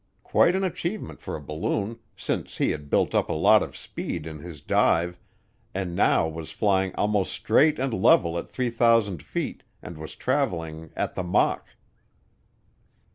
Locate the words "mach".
11.21-11.67